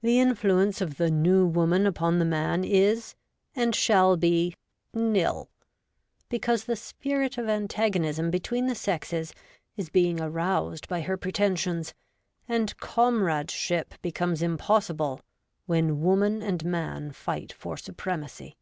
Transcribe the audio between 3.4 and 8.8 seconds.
and shall be, nil, because the spirit of antagonism between the